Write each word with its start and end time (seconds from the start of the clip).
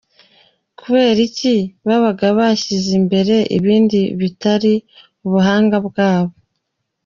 Kubera 0.79 1.19
iki? 1.27 1.55
Babaga 1.87 2.27
bashyize 2.37 2.89
imbere 2.99 3.35
ibindi 3.57 3.99
bitari 4.19 4.73
ubuhanga 5.25 5.77
bwabo…. 5.87 6.33